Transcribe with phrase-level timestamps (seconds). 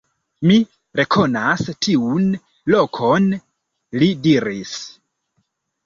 [0.51, 0.55] Mi
[0.99, 2.27] rekonas tiun
[2.77, 3.31] lokon,
[4.01, 4.79] li diris.